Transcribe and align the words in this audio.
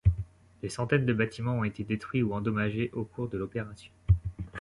Des 0.63 0.69
centaines 0.69 1.05
de 1.05 1.13
bâtiments 1.13 1.59
ont 1.59 1.63
été 1.63 1.83
détruits 1.83 2.23
ou 2.23 2.33
endommagés 2.33 2.89
au 2.93 3.03
cours 3.03 3.27
de 3.29 3.37
l'opération. 3.37 3.91